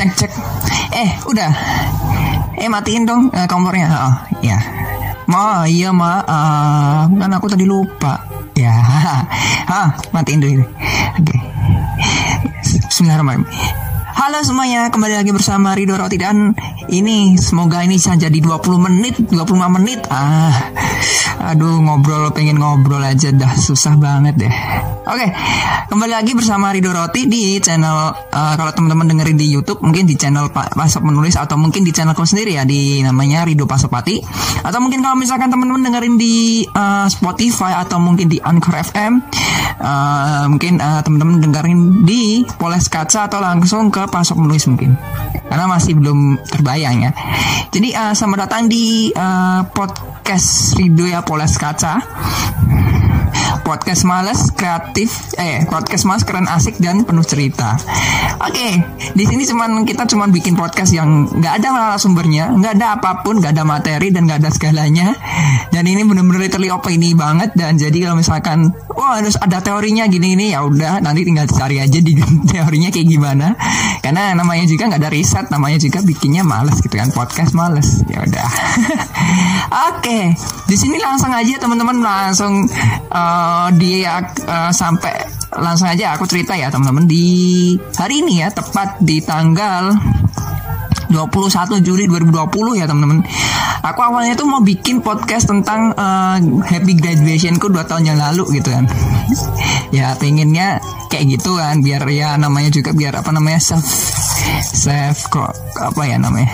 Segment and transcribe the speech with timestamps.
[0.00, 0.32] cek cek.
[0.96, 1.52] Eh udah.
[2.56, 3.88] Eh matiin dong uh, kompornya.
[3.92, 4.56] Oh ya
[5.28, 6.24] ma iya ma.
[6.24, 8.24] Uh, kan aku tadi lupa.
[8.56, 8.72] Ya
[9.68, 11.24] ah matiin dulu oke.
[11.24, 11.40] Okay.
[12.88, 13.44] Bismillahirrahmanirrahim.
[14.20, 16.52] Halo semuanya, kembali lagi bersama Ridho Roti dan
[16.92, 20.04] ini semoga ini bisa jadi 20 menit, 25 menit.
[20.12, 20.52] Ah,
[21.50, 24.54] aduh ngobrol pengen ngobrol aja dah susah banget deh.
[25.10, 25.26] Oke,
[25.90, 30.14] kembali lagi bersama Ridho Roti di channel uh, kalau teman-teman dengerin di YouTube mungkin di
[30.14, 34.22] channel Pak Pasop menulis atau mungkin di channelku sendiri ya di namanya Ridho Pasopati
[34.62, 39.18] atau mungkin kalau misalkan teman-teman dengerin di uh, Spotify atau mungkin di Anchor FM
[39.82, 44.94] uh, mungkin uh, teman-teman dengerin di Poles Kaca atau langsung ke Pasok Menulis mungkin
[45.50, 47.12] karena masih belum terbayang ya.
[47.74, 50.09] Jadi uh, selamat datang di uh, podcast
[50.76, 51.98] Rido ya Poles Kaca
[53.62, 57.76] podcast males kreatif eh podcast males keren asik dan penuh cerita.
[58.40, 58.72] Oke okay,
[59.12, 63.38] di sini cuman kita cuman bikin podcast yang nggak ada sumbernya nggak ada apa pun
[63.38, 65.12] nggak ada materi dan nggak ada segalanya.
[65.70, 70.34] Dan ini bener-bener literally ini banget dan jadi kalau misalkan wah harus ada teorinya gini
[70.34, 72.16] ini ya udah nanti tinggal cari aja di
[72.50, 73.54] teorinya kayak gimana.
[74.00, 78.24] Karena namanya juga nggak ada riset namanya juga bikinnya males gitu kan podcast males ya
[78.24, 78.48] udah.
[79.90, 80.24] Oke okay.
[80.66, 82.64] di sini langsung aja teman-teman langsung
[83.12, 85.12] uh, di uh, sampai
[85.60, 89.92] langsung aja aku cerita ya teman-teman di hari ini ya tepat di tanggal
[91.10, 93.26] 21 Juli 2020 ya teman-teman.
[93.82, 98.70] Aku awalnya tuh mau bikin podcast tentang uh, happy graduationku dua tahun yang lalu gitu
[98.70, 98.86] kan.
[99.90, 100.78] ya pengennya
[101.10, 103.82] kayak gitu kan biar ya namanya juga biar apa namanya self
[104.62, 105.26] self
[105.82, 106.46] apa ya namanya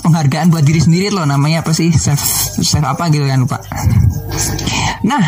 [0.00, 2.20] penghargaan buat diri sendiri loh namanya apa sih self
[2.64, 3.60] self apa gitu kan lupa.
[5.00, 5.24] Nah,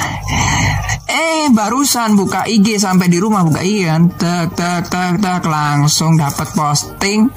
[1.09, 6.20] eh barusan buka IG sampai di rumah buka IG kan, tek tek tek tek langsung
[6.20, 7.33] dapat posting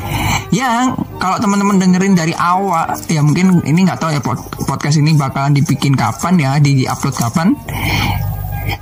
[0.51, 4.21] yang kalau teman-teman dengerin dari awal ya mungkin ini nggak tahu ya
[4.67, 7.55] podcast ini bakalan dibikin kapan ya, di upload kapan.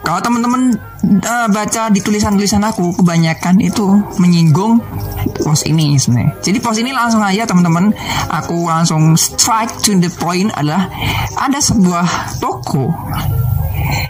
[0.03, 0.75] Kalau teman-teman
[1.23, 4.79] uh, baca di tulisan-tulisan aku kebanyakan itu menyinggung
[5.43, 6.39] post ini sebenarnya.
[6.39, 7.91] Jadi post ini langsung aja teman-teman
[8.31, 10.87] aku langsung strike to the point adalah
[11.39, 12.91] ada sebuah toko.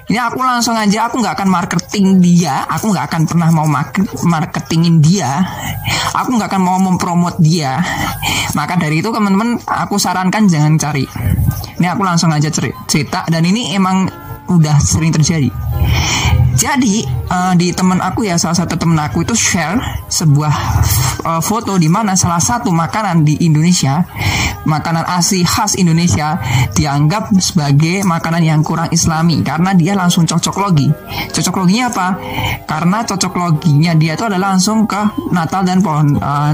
[0.10, 3.66] Ini aku langsung aja aku nggak akan marketing dia aku nggak akan pernah mau
[4.26, 5.42] marketingin dia.
[6.14, 7.82] Aku nggak akan mau mempromot dia.
[8.54, 11.06] Maka dari itu teman-teman aku sarankan jangan cari.
[11.82, 13.26] Ini aku langsung aja cerita.
[13.26, 14.06] Dan ini emang
[14.50, 15.52] udah sering terjadi
[16.54, 20.54] jadi uh, di teman aku ya salah satu teman aku itu share sebuah
[21.26, 24.06] uh, foto di mana salah satu makanan di Indonesia,
[24.64, 26.38] makanan asli khas Indonesia
[26.78, 30.88] dianggap sebagai makanan yang kurang islami karena dia langsung cocok logi.
[31.34, 32.08] Cocok loginya apa?
[32.70, 35.02] Karena cocok loginya dia itu adalah langsung ke
[35.34, 36.54] Natal dan pohon uh,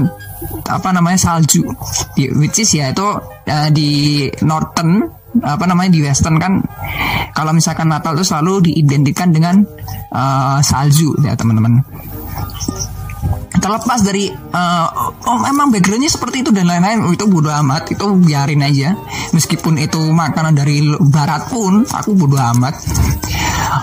[0.64, 1.62] apa namanya salju,
[2.40, 3.04] which is ya itu
[3.46, 6.60] uh, di Northern apa namanya di Western kan
[7.32, 9.64] kalau misalkan Natal itu selalu diidentikan dengan
[10.12, 11.82] uh, salju ya teman-teman.
[13.60, 14.86] Terlepas dari uh,
[15.28, 18.96] oh emang backgroundnya seperti itu dan lain-lain oh, itu bodo amat itu biarin aja.
[19.36, 20.80] Meskipun itu makanan dari
[21.12, 22.74] barat pun aku bodo amat.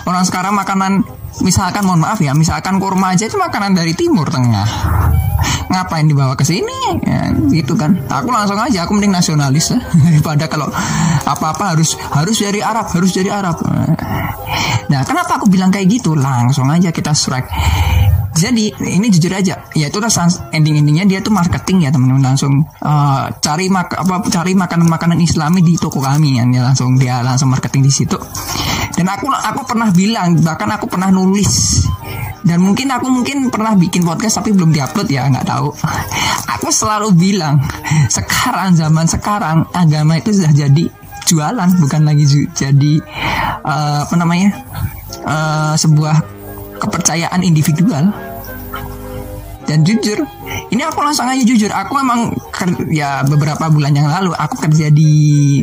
[0.04, 1.06] Orang sekarang makanan
[1.42, 4.66] misalkan mohon maaf ya misalkan kurma aja itu makanan dari timur tengah.
[5.68, 6.98] Ngapain dibawa ke sini?
[7.04, 7.94] Ya, gitu kan.
[8.08, 9.78] Aku langsung aja aku mending nasionalis ya.
[10.08, 10.66] daripada kalau
[11.28, 13.60] apa-apa harus harus dari Arab harus dari Arab.
[14.88, 16.16] Nah kenapa aku bilang kayak gitu?
[16.16, 17.48] Langsung aja kita strike
[18.38, 19.98] jadi ini jujur aja ya itu
[20.54, 22.22] ending endingnya dia tuh marketing ya teman-teman.
[22.22, 27.20] Langsung uh, cari mak apa cari makanan makanan Islami di toko kami ya langsung dia
[27.20, 28.18] langsung marketing di situ.
[28.94, 31.84] Dan aku aku pernah bilang bahkan aku pernah nulis.
[32.46, 35.68] Dan mungkin aku mungkin pernah bikin podcast tapi belum diupload ya nggak tahu.
[36.56, 37.60] Aku selalu bilang
[38.08, 40.88] sekarang zaman sekarang agama itu sudah jadi
[41.28, 42.24] jualan bukan lagi
[42.56, 42.92] jadi
[43.68, 44.64] uh, apa namanya
[45.28, 46.24] uh, sebuah
[46.80, 48.08] kepercayaan individual
[49.68, 50.24] dan jujur
[50.68, 51.68] ini aku langsung aja jujur.
[51.72, 52.32] Aku emang
[52.88, 55.10] ya beberapa bulan yang lalu aku kerja di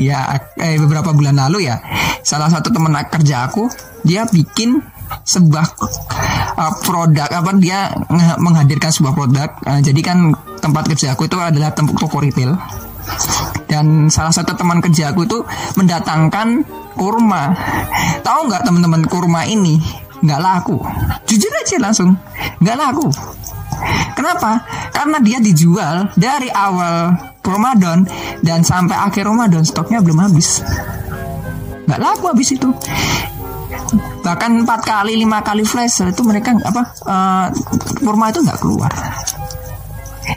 [0.06, 1.82] ya eh, beberapa bulan lalu ya
[2.26, 3.70] salah satu teman kerja aku
[4.06, 5.66] dia bikin sebuah
[6.58, 7.94] uh, produk apa dia
[8.42, 9.50] menghadirkan sebuah produk.
[9.66, 12.58] Uh, jadi kan tempat kerja aku itu adalah tempat toko retail.
[13.70, 15.46] Dan salah satu teman kerja aku itu
[15.78, 16.66] mendatangkan
[16.98, 17.54] kurma.
[18.26, 19.78] Tahu nggak teman-teman kurma ini?
[20.26, 20.82] Nggak laku.
[21.30, 22.18] Jujur aja langsung.
[22.58, 23.14] Nggak laku
[24.16, 24.64] Kenapa?
[24.96, 27.12] Karena dia dijual dari awal
[27.44, 28.08] Ramadan
[28.42, 30.64] dan sampai akhir Ramadan stoknya belum habis.
[31.86, 32.70] Nggak laku habis itu.
[34.26, 37.48] bahkan empat kali lima kali flash itu mereka apa uh,
[38.02, 38.90] kurma itu nggak keluar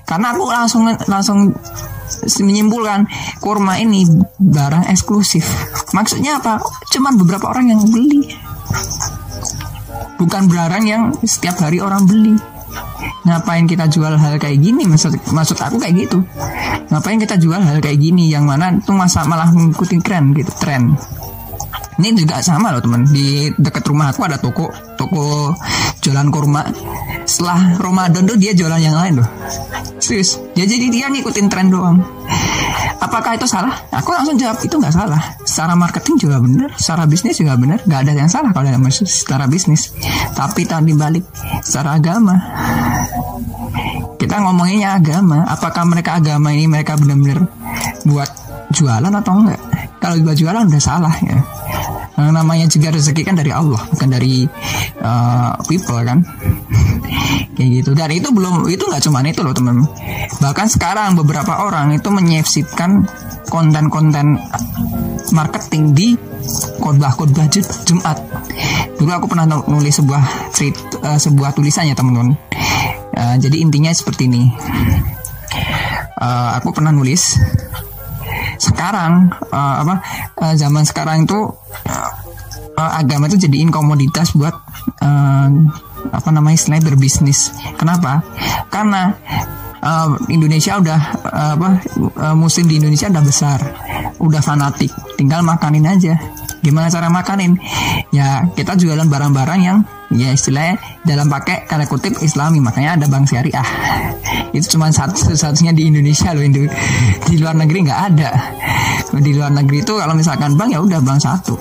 [0.05, 1.39] karena aku langsung langsung
[2.45, 3.09] menyimpulkan
[3.41, 4.05] kurma ini
[4.37, 5.45] barang eksklusif
[5.97, 6.61] maksudnya apa
[6.93, 8.29] cuman beberapa orang yang beli
[10.21, 12.37] bukan barang yang setiap hari orang beli
[13.27, 14.89] ngapain kita jual hal kayak gini?
[14.89, 16.25] Maksud maksud aku kayak gitu.
[16.89, 18.33] Ngapain kita jual hal kayak gini?
[18.33, 20.97] Yang mana itu masa malah mengikuti tren gitu tren.
[21.99, 23.05] Ini juga sama loh teman.
[23.11, 25.51] Di dekat rumah aku ada toko toko
[25.99, 26.63] jualan kurma
[27.39, 29.29] setelah Ramadan tuh dia jualan yang lain loh.
[30.03, 30.43] Serius.
[30.59, 32.03] Ya jadi dia ngikutin tren doang.
[32.99, 33.79] Apakah itu salah?
[33.95, 35.39] Aku langsung jawab itu nggak salah.
[35.47, 39.47] Secara marketing juga benar secara bisnis juga benar nggak ada yang salah kalau dalam secara
[39.47, 39.95] bisnis.
[40.35, 41.23] Tapi tadi balik
[41.63, 42.35] secara agama.
[44.19, 45.47] Kita ngomonginnya agama.
[45.47, 47.47] Apakah mereka agama ini mereka benar-benar
[48.03, 48.35] buat
[48.75, 49.61] jualan atau enggak
[50.03, 51.39] kalau buat jualan udah salah ya
[52.19, 54.43] yang namanya juga rezeki kan dari Allah bukan dari
[55.03, 56.27] uh, people kan.
[57.55, 57.91] Kayak gitu.
[57.95, 59.87] Dan itu belum itu nggak cuma itu loh teman.
[60.43, 63.07] Bahkan sekarang beberapa orang itu menyiapkan
[63.49, 64.39] konten-konten
[65.33, 66.09] marketing di
[66.83, 67.47] khotbah-khotbah
[67.87, 68.19] Jumat.
[68.99, 72.35] Dulu aku pernah nulis sebuah tweet uh, sebuah tulisannya teman-teman.
[73.15, 74.51] Uh, jadi intinya seperti ini.
[76.19, 77.39] Uh, aku pernah nulis.
[78.59, 79.95] Sekarang uh, apa
[80.43, 81.47] uh, zaman sekarang itu
[82.79, 84.55] uh, agama itu jadiin komoditas buat
[85.03, 85.49] uh,
[86.15, 87.51] apa namanya selain berbisnis.
[87.75, 88.23] Kenapa?
[88.71, 89.11] Karena
[89.83, 93.59] uh, Indonesia udah uh, apa uh, muslim di Indonesia udah besar,
[94.23, 96.15] udah fanatik, tinggal makanin aja.
[96.59, 97.55] Gimana cara makanin?
[98.11, 99.79] Ya kita jualan barang-barang yang
[100.11, 103.65] ya istilahnya dalam pakai kata kutip islami makanya ada bank syariah
[104.57, 106.41] itu cuma satu satunya di Indonesia loh
[107.29, 108.31] di luar negeri nggak ada
[109.21, 111.55] di luar negeri itu kalau misalkan bank ya udah bank satu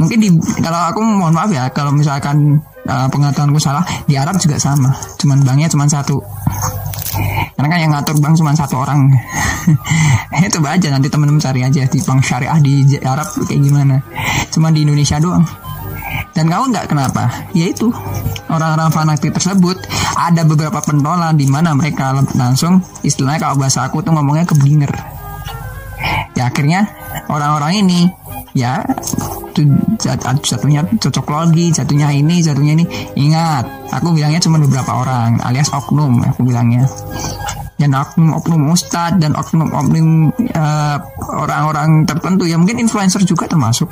[0.00, 0.28] mungkin di
[0.64, 2.56] kalau aku mohon maaf ya kalau misalkan
[2.88, 4.96] uh, pengetahuanku salah di Arab juga sama.
[5.20, 6.16] Cuman banknya cuma satu.
[7.54, 9.12] Karena kan yang ngatur bank cuma satu orang.
[10.48, 14.00] Itu aja nanti teman-teman cari aja di bank syariah di Arab kayak gimana.
[14.48, 15.44] Cuma di Indonesia doang.
[16.32, 17.28] Dan kamu nggak kenapa?
[17.52, 17.92] Yaitu
[18.48, 19.76] orang-orang fanatik tersebut.
[20.16, 24.90] Ada beberapa pentolan di mana mereka langsung istilahnya kalau bahasa aku tuh ngomongnya keblinger.
[26.32, 26.88] Ya akhirnya
[27.28, 28.08] orang-orang ini
[28.54, 28.82] ya
[30.00, 32.84] satunya cocok logi, satunya ini, satunya ini.
[33.18, 36.88] Ingat, aku bilangnya cuma beberapa orang alias oknum aku bilangnya.
[37.80, 40.96] Dan oknum-oknum ustadz dan oknum-oknum uh,
[41.32, 42.44] orang-orang tertentu.
[42.44, 43.88] Ya mungkin influencer juga termasuk.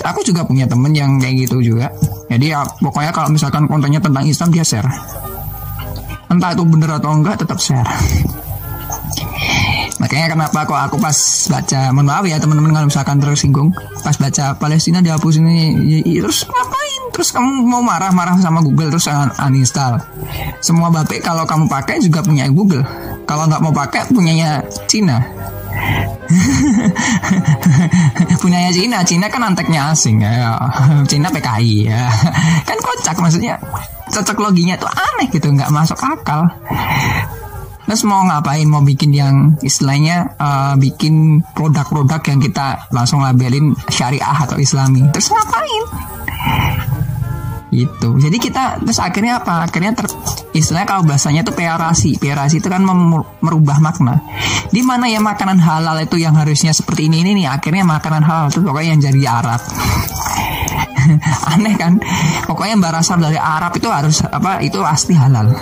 [0.00, 1.92] Aku juga punya temen yang kayak gitu juga.
[2.32, 4.88] Jadi ya pokoknya kalau misalkan kontennya tentang Islam dia share.
[6.32, 7.84] Entah itu bener atau enggak tetap share
[10.02, 11.14] makanya kenapa kok aku pas
[11.46, 13.70] baca mohon maaf ya teman-teman kalau misalkan tersinggung.
[14.02, 15.78] Pas baca Palestina dihapus ini
[16.18, 17.02] terus ngapain?
[17.14, 19.06] Terus kamu mau marah-marah sama Google terus
[19.38, 20.02] uninstall.
[20.58, 22.82] Semua bapak kalau kamu pakai juga punya Google.
[23.22, 25.22] Kalau nggak mau pakai punyanya Cina.
[28.42, 28.98] Punyanya Cina.
[29.04, 30.56] Cina kan anteknya asing ya.
[31.10, 32.10] Cina PKI ya.
[32.66, 33.54] Kan kocak maksudnya
[34.12, 36.44] cocok loginya tuh aneh gitu nggak masuk akal
[37.86, 38.64] Terus mau ngapain?
[38.68, 45.04] Mau bikin yang istilahnya uh, bikin produk-produk yang kita langsung labelin syariah atau islami.
[45.12, 45.84] Terus ngapain?
[47.72, 49.64] itu jadi kita terus akhirnya apa?
[49.64, 50.04] Akhirnya ter,
[50.52, 52.84] istilahnya kalau bahasanya itu peorasi peorasi itu kan
[53.40, 54.20] merubah makna.
[54.68, 58.46] Di mana ya makanan halal itu yang harusnya seperti ini ini nih akhirnya makanan halal
[58.52, 59.60] itu pokoknya yang jadi Arab.
[61.56, 61.96] Aneh kan?
[62.44, 64.60] Pokoknya yang berasal dari Arab itu harus apa?
[64.60, 65.56] Itu pasti halal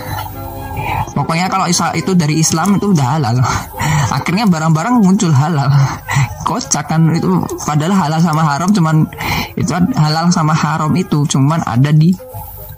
[1.13, 3.37] pokoknya kalau itu dari Islam itu udah halal.
[4.17, 5.71] Akhirnya barang-barang muncul halal.
[6.49, 7.43] Kocak kan itu.
[7.63, 9.07] Padahal halal sama haram cuman
[9.55, 12.11] itu halal sama haram itu cuman ada di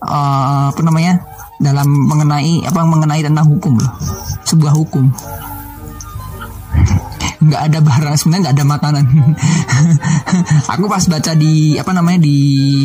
[0.05, 1.23] uh, apa namanya
[1.63, 3.93] dalam mengenai apa mengenai tentang hukum loh.
[4.45, 5.09] Sebuah hukum
[7.43, 9.05] nggak ada barang sebenarnya nggak ada makanan.
[10.79, 12.39] Aku pas baca di apa namanya di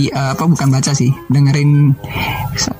[0.09, 1.93] uh, apa bukan baca sih dengerin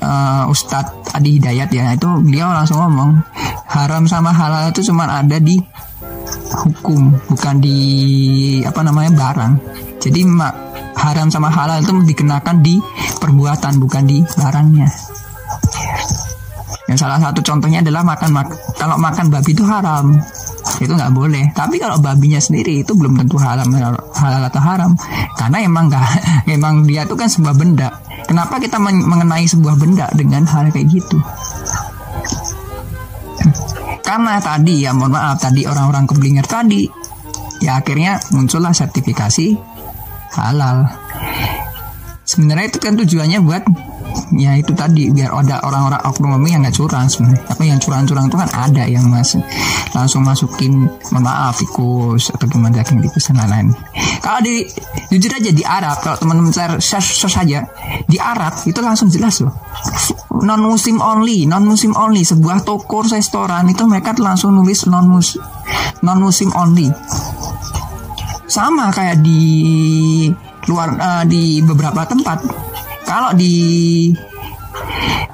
[0.02, 3.22] uh, Ustadz Adi Hidayat ya itu dia langsung ngomong
[3.70, 5.62] haram sama halal itu cuma ada di
[6.66, 7.78] hukum bukan di
[8.66, 9.54] apa namanya barang.
[10.02, 10.54] Jadi mak
[10.98, 12.82] haram sama halal itu dikenakan di
[13.22, 14.90] perbuatan bukan di barangnya.
[16.88, 18.48] Yang salah satu contohnya adalah makan mak
[18.80, 20.16] kalau makan babi itu haram
[20.78, 21.50] itu nggak boleh.
[21.54, 23.66] Tapi kalau babinya sendiri itu belum tentu halal
[24.14, 24.92] halal atau haram.
[25.38, 26.08] Karena emang nggak
[26.56, 27.90] emang dia itu kan sebuah benda.
[28.28, 31.18] Kenapa kita mengenai sebuah benda dengan hal kayak gitu?
[34.04, 36.88] Karena tadi ya mohon maaf tadi orang-orang keblinger tadi
[37.60, 39.58] ya akhirnya muncullah sertifikasi
[40.38, 40.88] halal.
[42.28, 43.64] Sebenarnya itu kan tujuannya buat
[44.36, 47.42] ya itu tadi biar ada orang-orang oknum yang nggak curang sebenarnya.
[47.48, 49.42] Apa yang curang-curang itu kan ada yang masih
[49.96, 53.68] langsung masukin mohon maaf tikus atau gimana daging tikus dan lain-lain.
[54.20, 54.68] Kalau di
[55.14, 57.64] jujur aja di Arab kalau teman-teman saya search saja
[58.06, 59.54] di Arab itu langsung jelas loh.
[60.44, 65.42] Non muslim only non muslim only sebuah toko restoran itu mereka langsung nulis non muslim
[66.04, 66.88] non muslim only.
[68.48, 69.44] Sama kayak di
[70.68, 72.67] luar uh, di beberapa tempat
[73.08, 73.56] kalau di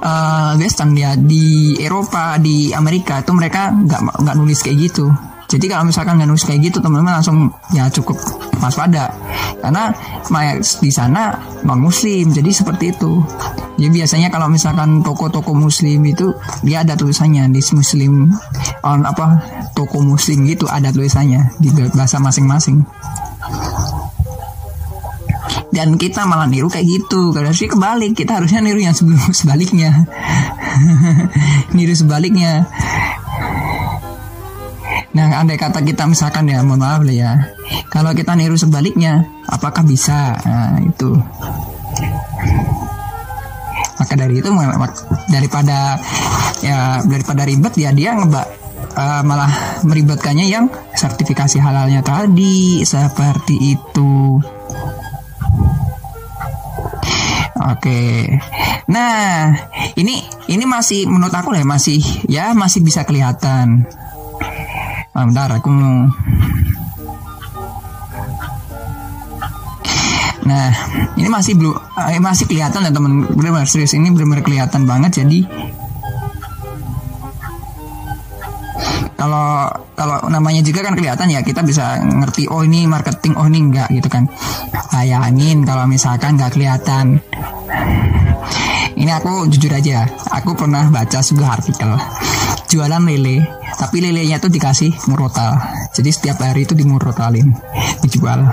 [0.06, 5.10] uh, Western ya di Eropa di Amerika itu mereka nggak nggak nulis kayak gitu.
[5.50, 8.18] Jadi kalau misalkan nggak nulis kayak gitu teman-teman langsung ya cukup
[8.62, 9.14] waspada.
[9.62, 9.94] Karena
[10.58, 11.34] di sana
[11.66, 13.22] non muslim jadi seperti itu.
[13.78, 16.30] Jadi biasanya kalau misalkan toko-toko muslim itu
[16.62, 18.34] dia ada tulisannya di muslim
[18.86, 19.42] on apa
[19.74, 22.86] toko muslim gitu ada tulisannya di bahasa masing-masing
[25.74, 30.06] dan kita malah niru kayak gitu karena sih kebalik kita harusnya niru yang sebelum sebaliknya
[31.76, 32.70] niru sebaliknya
[35.14, 37.54] Nah, andai kata kita misalkan ya, mohon maaf ya.
[37.94, 40.34] Kalau kita niru sebaliknya, apakah bisa?
[40.42, 41.14] Nah, itu.
[44.02, 44.50] Maka dari itu
[45.30, 46.02] daripada
[46.66, 48.48] ya daripada ribet ya dia ngebak
[48.98, 49.54] uh, malah
[49.86, 50.66] meribetkannya yang
[50.98, 54.42] sertifikasi halalnya tadi seperti itu.
[57.64, 58.28] Oke.
[58.92, 59.56] Nah,
[59.96, 60.20] ini
[60.52, 63.88] ini masih menurut aku ya masih ya masih bisa kelihatan.
[65.14, 66.10] Ah, bentar aku mau
[70.44, 70.76] Nah,
[71.16, 71.72] ini masih belum
[72.12, 73.24] eh, masih kelihatan ya teman.
[73.32, 75.48] Benar-benar serius ini benar-benar kelihatan banget jadi
[79.24, 83.72] kalau kalau namanya juga kan kelihatan ya kita bisa ngerti oh ini marketing oh ini
[83.72, 84.28] enggak gitu kan.
[84.92, 87.24] Bayangin kalau misalkan nggak kelihatan.
[88.94, 91.88] Ini aku jujur aja aku pernah baca sebuah artikel
[92.68, 93.46] jualan lele
[93.80, 95.56] tapi lelenya tuh dikasih murotal.
[95.96, 97.48] Jadi setiap hari itu dimurotalin
[98.04, 98.44] dijual.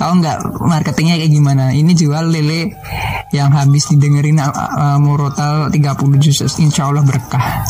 [0.00, 1.76] Tahu nggak marketingnya kayak gimana?
[1.76, 2.72] Ini jual lele
[3.34, 7.66] yang habis didengerin uh, murotal 30 juz insya Allah berkah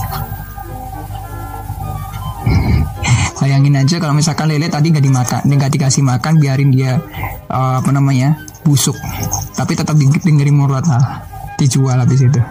[3.54, 6.98] bayangin aja kalau misalkan lele tadi nggak dimakan nggak dikasih makan biarin dia
[7.46, 8.34] uh, apa namanya
[8.66, 8.98] busuk.
[9.54, 10.98] Tapi tetap dengerin murotal
[11.54, 12.34] dijual habis itu.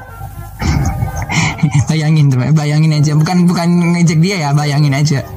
[1.91, 3.19] Bayangin bayangin aja.
[3.19, 5.27] Bukan bukan ngejek dia ya bayangin aja.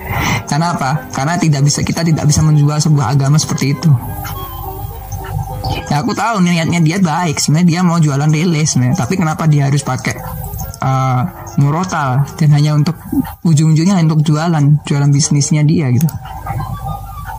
[0.47, 1.11] Karena apa?
[1.11, 3.91] Karena tidak bisa kita tidak bisa menjual sebuah agama seperti itu.
[5.91, 7.43] Ya aku tahu niatnya dia baik.
[7.43, 9.03] Sebenarnya dia mau jualan lele sebenarnya.
[9.03, 10.15] Tapi kenapa dia harus pakai
[10.79, 12.97] uh, murotal dan hanya untuk
[13.45, 16.09] ujung-ujungnya untuk jualan jualan bisnisnya dia gitu.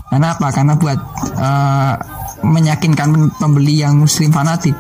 [0.07, 0.47] Karena apa?
[0.50, 1.00] Karena buat
[1.38, 1.93] uh,
[2.41, 4.77] meyakinkan pembeli yang muslim fanatik.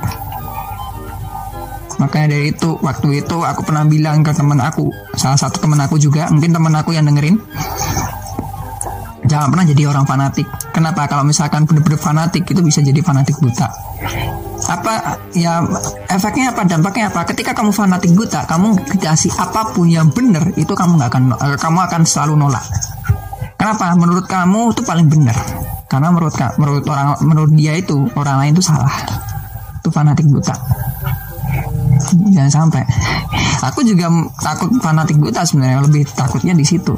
[1.97, 4.85] Makanya dari itu waktu itu aku pernah bilang ke teman aku
[5.17, 7.41] salah satu teman aku juga mungkin teman aku yang dengerin
[9.25, 10.45] jangan pernah jadi orang fanatik.
[10.69, 11.09] Kenapa?
[11.09, 13.65] Kalau misalkan benar-benar fanatik itu bisa jadi fanatik buta
[14.67, 15.63] apa ya
[16.11, 17.23] efeknya apa dampaknya apa?
[17.27, 21.57] Ketika kamu fanatik buta kamu dikasih apa pun yang benar itu kamu nggak akan eh,
[21.59, 22.63] kamu akan selalu nolak.
[23.57, 23.95] Kenapa?
[23.97, 25.37] Menurut kamu itu paling benar.
[25.87, 28.93] Karena menurut menurut orang menurut dia itu orang lain itu salah.
[29.79, 30.55] Itu fanatik buta
[32.33, 32.83] jangan sampai.
[33.65, 36.93] Aku juga takut fanatik buta sebenarnya lebih takutnya di situ.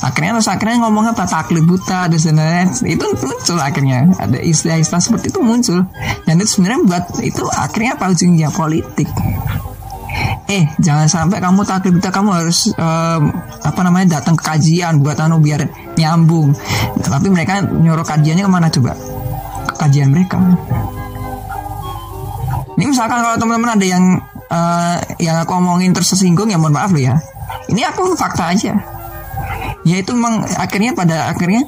[0.00, 1.28] Akhirnya terus akhirnya ngomong apa?
[1.28, 2.64] Taklid buta dan sebenarnya.
[2.88, 4.08] Itu muncul akhirnya.
[4.16, 5.84] Ada istilah-istilah seperti itu muncul.
[6.24, 8.04] Dan itu sebenarnya buat itu akhirnya apa?
[8.10, 9.08] Ujungnya politik.
[10.50, 13.30] Eh jangan sampai kamu taklid buta kamu harus um,
[13.62, 16.56] apa namanya datang ke kajian buat anu biar nyambung.
[16.98, 18.96] Tapi mereka nyuruh kajiannya ke mana coba?
[19.68, 20.40] Ke kajian mereka.
[22.80, 24.04] Ini misalkan kalau teman-teman ada yang
[24.50, 27.16] uh, yang aku omongin tersinggung ya mohon maaf loh ya.
[27.70, 28.74] Ini aku fakta aja.
[29.86, 31.64] Ya itu memang akhirnya pada akhirnya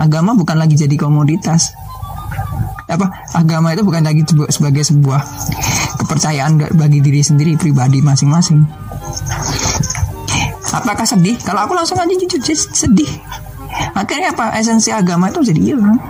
[0.00, 1.76] agama bukan lagi jadi komoditas.
[2.90, 5.20] Apa agama itu bukan lagi sebagai sebuah
[6.02, 8.66] kepercayaan bagi diri sendiri pribadi masing-masing.
[10.72, 11.36] Apakah sedih?
[11.44, 13.08] Kalau aku langsung aja jujur sedih.
[13.92, 14.56] Akhirnya apa?
[14.56, 16.00] Esensi agama itu jadi hilang.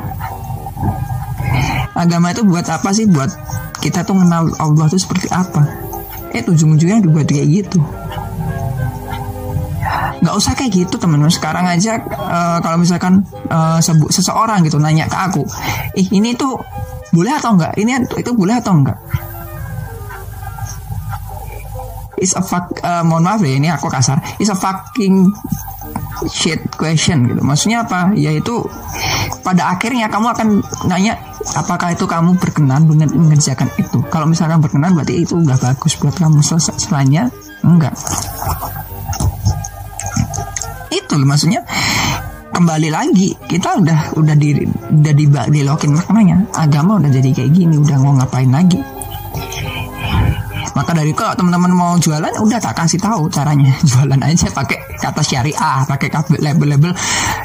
[1.93, 3.07] Agama itu buat apa sih?
[3.11, 3.31] Buat
[3.83, 5.92] kita tuh kenal Allah itu seperti apa?
[6.33, 7.79] Eh ujung-ujungnya dibuat kayak gitu.
[10.23, 11.33] Nggak usah kayak gitu teman-teman.
[11.33, 15.43] Sekarang aja uh, kalau misalkan uh, seseorang gitu nanya ke aku
[15.99, 16.57] ih ini tuh
[17.13, 18.97] boleh atau enggak ini itu boleh atau enggak
[22.23, 24.23] is a fuck uh, mohon maaf ya ini aku kasar.
[24.39, 25.35] Is a fucking
[26.31, 28.63] shit question gitu maksudnya apa yaitu
[29.43, 30.49] pada akhirnya kamu akan
[30.87, 31.19] nanya
[31.59, 36.15] apakah itu kamu berkenan dengan mengerjakan itu kalau misalkan berkenan berarti itu udah bagus buat
[36.15, 36.39] kamu
[36.79, 37.33] selainnya
[37.67, 37.95] enggak
[40.93, 41.65] itu maksudnya
[42.53, 47.81] kembali lagi kita udah udah di udah di dilokin maknanya agama udah jadi kayak gini
[47.81, 48.79] udah mau ngapain lagi
[50.73, 53.73] maka dari kalau teman-teman mau jualan udah tak kasih tahu caranya.
[53.89, 56.09] Jualan aja pakai kata syariah pakai
[56.41, 56.93] label-label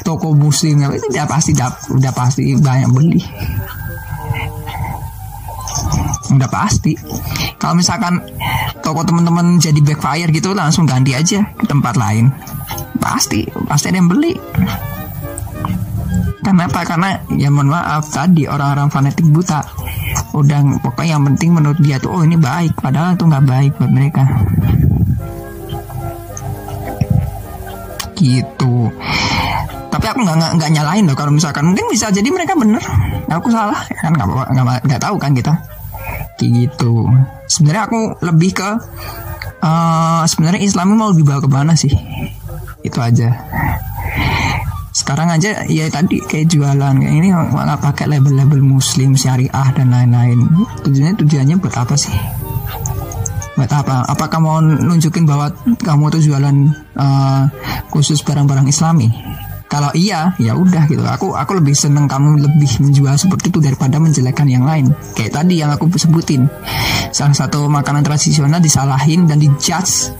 [0.04, 0.80] toko muslim.
[0.88, 1.52] Itu udah pasti
[1.92, 3.20] udah pasti banyak beli.
[6.32, 6.92] Udah pasti.
[7.60, 8.20] Kalau misalkan
[8.80, 12.32] toko teman-teman jadi backfire gitu langsung ganti aja ke tempat lain.
[12.96, 14.32] Pasti pasti ada yang beli.
[16.40, 16.80] Kenapa?
[16.80, 19.60] Karena ya mohon maaf tadi orang-orang fanatik buta
[20.36, 22.76] udah pokoknya yang penting menurut dia tuh oh ini baik.
[22.78, 24.22] Padahal itu nggak baik buat mereka.
[28.18, 28.74] Gitu.
[29.88, 31.64] Tapi aku nggak nggak nyalain loh kalau misalkan.
[31.72, 32.82] Mungkin bisa jadi mereka bener.
[33.28, 34.12] Aku salah kan?
[34.12, 35.52] Nggak nggak nggak tahu kan kita.
[36.36, 37.08] Kayak gitu.
[37.48, 38.70] Sebenarnya aku lebih ke
[39.64, 41.90] uh, sebenarnya Islam mau dibawa ke mana sih?
[42.84, 43.34] Itu aja
[44.92, 50.48] sekarang aja ya tadi kayak jualan kayak ini malah pakai label-label muslim syariah dan lain-lain.
[50.84, 52.14] Tujuannya tujuannya buat apa sih?
[53.58, 54.06] Buat apa?
[54.06, 55.50] Apakah mau nunjukin bahwa
[55.82, 56.56] kamu tuh jualan
[56.94, 57.42] uh,
[57.90, 59.10] khusus barang-barang islami
[59.68, 61.04] kalau iya ya udah gitu.
[61.04, 64.88] Aku aku lebih seneng kamu lebih menjual seperti itu daripada menjelekkan yang lain.
[65.12, 66.48] Kayak tadi yang aku sebutin.
[67.12, 70.16] Salah satu makanan tradisional disalahin dan dijudge.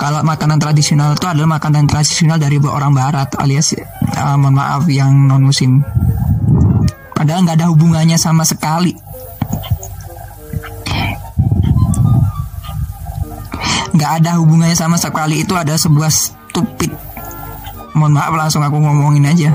[0.00, 3.76] Kalau makanan tradisional itu adalah makanan tradisional dari orang barat alias
[4.16, 5.84] uh, mohon maaf yang non muslim
[7.14, 8.96] padahal nggak ada hubungannya sama sekali.
[13.94, 15.44] Nggak ada hubungannya sama sekali.
[15.46, 17.13] Itu ada sebuah stupid
[17.94, 19.54] mohon maaf langsung aku ngomongin aja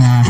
[0.00, 0.24] Nah,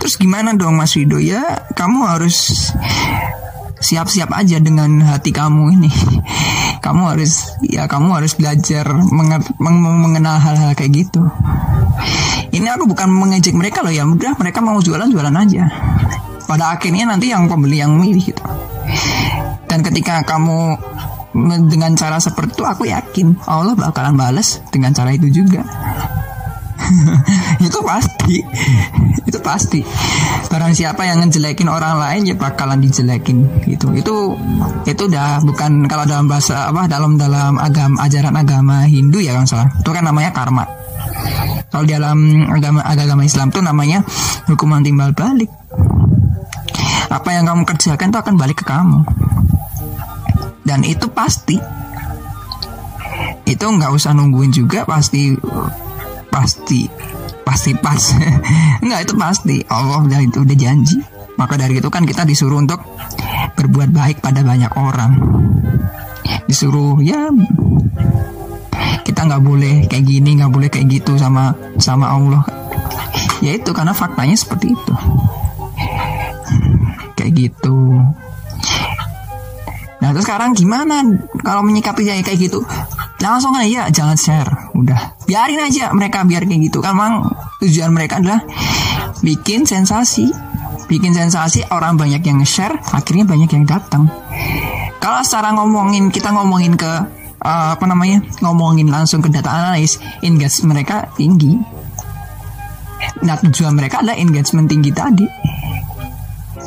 [0.00, 1.60] terus gimana dong Mas Rido ya?
[1.76, 2.72] Kamu harus
[3.84, 5.90] siap-siap aja dengan hati kamu ini
[6.88, 8.88] kamu harus ya kamu harus belajar
[9.60, 11.20] mengenal hal-hal kayak gitu.
[12.48, 15.68] Ini aku bukan mengejek mereka loh ya udah mereka mau jualan jualan aja.
[16.48, 18.40] Pada akhirnya nanti yang pembeli yang milih gitu.
[19.68, 20.80] Dan ketika kamu
[21.68, 25.60] dengan cara seperti itu aku yakin Allah bakalan balas dengan cara itu juga
[27.66, 28.36] itu pasti.
[29.28, 29.80] Itu pasti.
[30.48, 33.92] Barang siapa yang ngejelekin orang lain ya bakalan dijelekin gitu.
[33.92, 34.32] Itu
[34.88, 39.44] itu udah bukan kalau dalam bahasa apa dalam dalam agama ajaran agama Hindu ya kan
[39.44, 40.64] salah itu kan namanya karma.
[41.68, 44.00] Kalau dalam agama agama Islam tuh namanya
[44.48, 45.52] hukuman timbal balik.
[47.12, 49.04] Apa yang kamu kerjakan itu akan balik ke kamu.
[50.64, 51.60] Dan itu pasti.
[53.44, 55.32] Itu nggak usah nungguin juga pasti
[56.38, 56.86] pasti
[57.42, 57.98] pasti pas.
[58.86, 59.56] Nggak itu pasti.
[59.66, 61.02] Allah udah itu udah janji.
[61.34, 62.78] Maka dari itu kan kita disuruh untuk
[63.58, 65.18] berbuat baik pada banyak orang.
[66.46, 67.26] Disuruh ya
[69.02, 72.42] kita nggak boleh kayak gini nggak boleh kayak gitu sama sama Allah.
[73.42, 74.94] Ya itu karena faktanya seperti itu.
[77.18, 78.02] Kayak gitu.
[79.98, 81.02] Nah terus sekarang gimana
[81.42, 82.62] kalau menyikapi kayak gitu?
[83.18, 85.26] Langsung aja jangan share udah.
[85.26, 86.78] Biarin aja mereka biar kayak gitu.
[86.78, 87.30] Kan memang
[87.62, 88.42] tujuan mereka adalah
[89.20, 90.30] bikin sensasi.
[90.88, 94.08] Bikin sensasi orang banyak yang share akhirnya banyak yang datang.
[94.98, 96.88] Kalau secara ngomongin kita ngomongin ke
[97.44, 101.60] uh, apa namanya ngomongin langsung ke data analis engagement mereka tinggi.
[103.22, 105.26] Nah tujuan mereka adalah engagement tinggi tadi.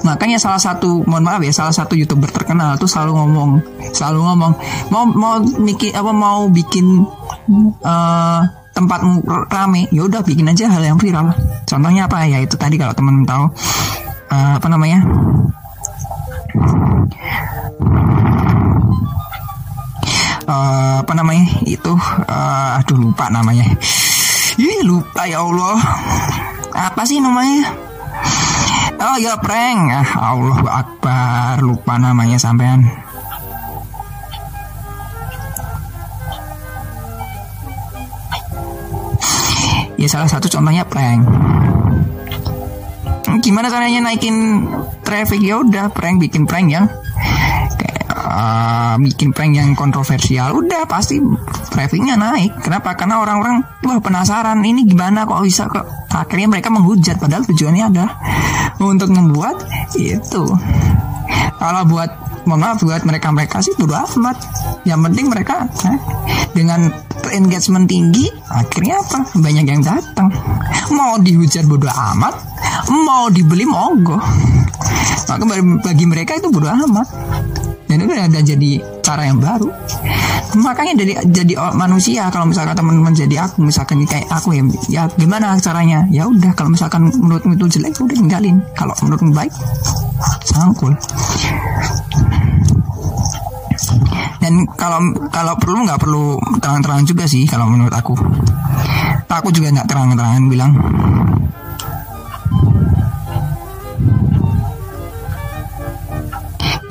[0.02, 3.52] Makanya salah satu mohon maaf ya salah satu youtuber terkenal tuh selalu ngomong
[3.94, 4.54] selalu ngomong
[4.90, 7.06] mau mau mikir apa mau bikin
[7.86, 11.34] uh, tempatmu rame ya udah bikin aja hal yang viral
[11.66, 12.28] contohnya apa?
[12.28, 13.46] Ya itu tadi kalau temen tahu.
[14.32, 15.00] Uh, apa namanya?
[20.48, 21.46] Uh, apa namanya?
[21.68, 21.94] Itu
[22.28, 23.68] uh, aduh lupa namanya.
[24.60, 25.80] Ih, lupa ya Allah.
[26.72, 27.72] Apa sih namanya?
[29.02, 29.80] Oh ya prank.
[29.92, 31.60] Ah, Allah Akbar.
[31.60, 32.86] Lupa namanya sampean
[40.02, 41.30] Ya salah satu contohnya prank.
[43.46, 44.66] Gimana caranya naikin
[45.06, 45.38] traffic?
[45.46, 46.90] Ya udah prank bikin prank yang
[48.10, 50.58] uh, bikin prank yang kontroversial.
[50.58, 51.22] Udah pasti
[51.70, 52.50] trafficnya naik.
[52.66, 52.98] Kenapa?
[52.98, 54.66] Karena orang-orang wah penasaran.
[54.66, 55.86] Ini gimana kok bisa kok?
[56.10, 57.22] Akhirnya mereka menghujat.
[57.22, 58.18] Padahal tujuannya adalah
[58.82, 59.62] untuk membuat
[59.94, 60.50] itu.
[61.62, 64.38] Kalau buat mohon maaf buat mereka-mereka sih bodo amat.
[64.88, 65.56] Yang penting mereka
[65.88, 66.00] eh,
[66.56, 66.90] dengan
[67.32, 69.20] engagement tinggi akhirnya apa?
[69.38, 70.30] Banyak yang datang.
[70.94, 72.52] Mau dihujat bodo amat
[72.92, 74.20] mau dibeli monggo
[75.32, 75.48] maka
[75.80, 77.08] bagi mereka itu bodo amat.
[77.88, 79.68] Dan itu ada jadi cara yang baru.
[80.60, 85.60] Makanya jadi jadi manusia kalau misalkan teman-teman jadi aku misalkan kayak aku ya ya gimana
[85.60, 86.08] caranya?
[86.08, 88.64] Ya udah kalau misalkan menurutmu itu jelek udah tinggalin.
[88.76, 89.52] Kalau menurutmu baik
[90.48, 90.96] sangkul
[94.52, 95.00] dan kalau
[95.32, 98.20] kalau perlu nggak perlu terang-terangan juga sih kalau menurut aku.
[99.32, 100.72] Aku juga nggak terang-terangan bilang.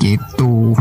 [0.01, 0.73] Gitu.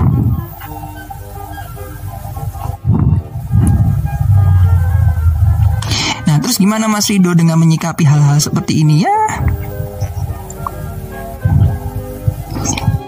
[6.23, 9.03] Nah terus gimana Mas Rido dengan menyikapi hal-hal seperti ini?
[9.03, 9.19] Ya.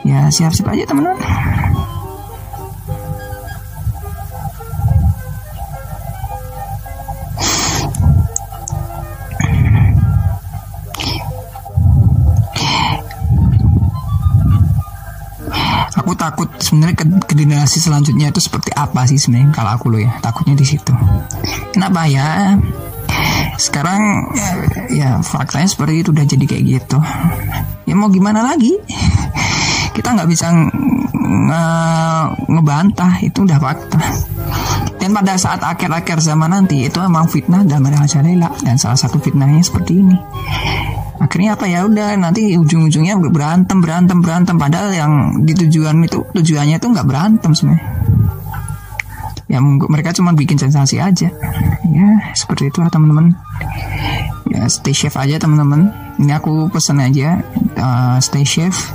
[0.03, 1.70] Ya siap-siap aja teman-teman
[16.71, 20.15] sebenarnya ke, ke generasi selanjutnya itu seperti apa sih sebenarnya kalau aku lo ya?
[20.23, 20.95] Takutnya di situ.
[21.75, 22.07] Kenapa?
[22.07, 22.55] Ya
[23.60, 24.51] sekarang ya,
[24.88, 26.97] ya faktanya seperti itu udah jadi kayak gitu.
[27.84, 28.71] Ya mau gimana lagi?
[29.91, 30.47] Kita nggak bisa
[31.12, 31.65] nge
[32.47, 33.99] ngebantah itu udah fakta.
[34.95, 39.60] Dan pada saat akhir-akhir zaman nanti itu emang fitnah dan merajalela dan salah satu fitnahnya
[39.60, 40.15] seperti ini
[41.21, 44.57] akhirnya apa ya udah nanti ujung-ujungnya berantem berantem berantem.
[44.57, 45.13] Padahal yang
[45.45, 47.86] di tujuan itu tujuannya itu nggak berantem sebenarnya.
[49.45, 51.29] Ya mereka cuma bikin sensasi aja.
[51.86, 53.38] Ya seperti itu teman-teman.
[54.49, 55.93] Ya stay safe aja teman-teman.
[56.17, 57.45] Ini aku pesan aja
[57.77, 58.89] uh, stay safe.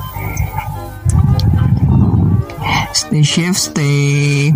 [2.97, 4.51] Stay safe stay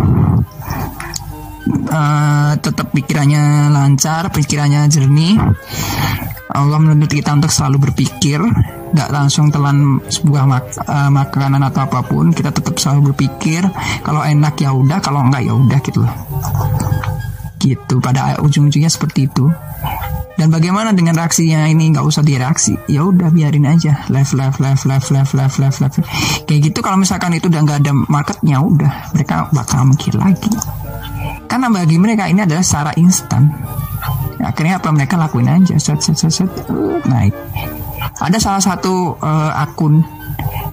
[1.90, 5.36] uh, tetap pikirannya lancar pikirannya jernih
[6.50, 8.42] Allah menuntut kita untuk selalu berpikir,
[8.90, 13.62] nggak langsung telan sebuah mak uh, makanan atau apa pun, kita tetap selalu berpikir.
[14.02, 16.14] Kalau enak ya udah, kalau enggak ya udah gitu loh.
[17.60, 17.94] Gitu.
[18.02, 19.46] Pada ujung-ujungnya seperti itu.
[20.40, 24.08] Dan bagaimana dengan reaksinya ini nggak usah direaksi, ya udah biarin aja.
[24.08, 25.96] Left, left, left, left, left, left, left, left.
[26.48, 30.48] Kayak gitu kalau misalkan itu udah nggak ada marketnya, udah mereka bakal mikir lagi.
[31.44, 33.52] Karena bagi mereka ini adalah secara instan
[34.50, 35.78] akhirnya apa mereka lakuin aja.
[35.78, 36.50] Set set set set.
[37.06, 37.32] Naik.
[38.20, 40.02] Ada salah satu uh, akun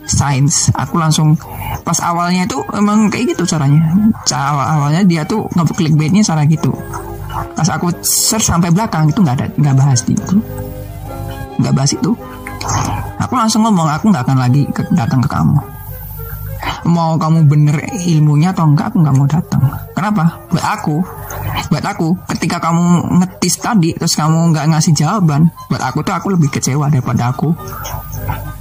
[0.07, 0.73] sains.
[0.73, 1.37] Aku langsung
[1.83, 3.87] pas awalnya itu emang kayak gitu caranya.
[4.27, 6.73] Awal awalnya dia tuh nggak clickbaitnya cara gitu.
[7.53, 10.35] Pas aku search sampai belakang itu nggak ada nggak bahas itu.
[11.61, 12.11] Nggak bahas itu.
[13.17, 15.57] Aku langsung ngomong aku nggak akan lagi ke, datang ke kamu.
[16.87, 19.61] Mau kamu bener ilmunya atau enggak aku nggak mau datang.
[19.91, 20.23] Kenapa?
[20.47, 20.95] Buat aku
[21.69, 22.13] buat aku.
[22.29, 26.87] Ketika kamu ngetis tadi terus kamu nggak ngasih jawaban buat aku tuh aku lebih kecewa
[26.87, 27.51] daripada aku.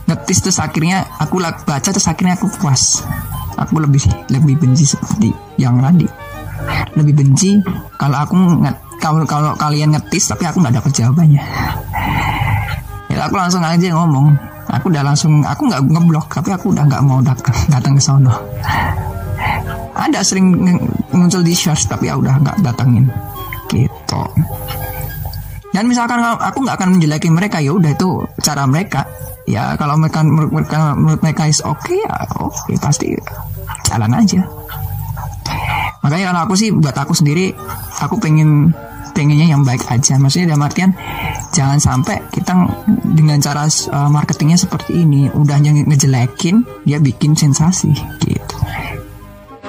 [0.06, 3.04] Ngetis terus akhirnya aku baca terus akhirnya aku puas.
[3.56, 6.08] Aku lebih lebih benci seperti yang tadi.
[6.96, 7.60] Lebih benci
[8.00, 11.42] kalau aku nget kalau kalau kalian ngetis tapi aku nggak dapet jawabannya.
[13.12, 14.36] Ya aku langsung aja ngomong.
[14.66, 18.34] Aku udah langsung aku nggak ngeblok tapi aku udah nggak mau datang ke sono
[19.96, 20.52] ada sering
[21.10, 23.08] muncul di share tapi ya udah nggak datangin.
[23.72, 24.22] Gitu.
[25.72, 29.04] Dan misalkan aku nggak akan menjelekin mereka ya udah itu cara mereka.
[29.46, 33.12] Ya kalau mereka menurut mereka menurut mereka is oke okay, ya oke okay, pasti
[33.88, 34.42] jalan aja.
[36.00, 37.52] Makanya kalau aku sih buat aku sendiri
[37.98, 38.72] aku pengen
[39.16, 40.20] pengennya yang baik aja.
[40.20, 40.90] Maksudnya dalam artian
[41.56, 42.52] jangan sampai kita
[43.16, 48.35] dengan cara uh, marketingnya seperti ini udah ngejelekin dia bikin sensasi gitu